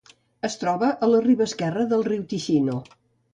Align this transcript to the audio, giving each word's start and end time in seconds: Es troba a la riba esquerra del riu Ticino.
Es 0.47 0.53
troba 0.61 0.89
a 1.07 1.09
la 1.11 1.19
riba 1.25 1.45
esquerra 1.49 1.85
del 1.93 2.03
riu 2.09 2.25
Ticino. 2.33 2.81